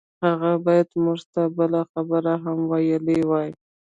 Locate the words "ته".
1.33-1.41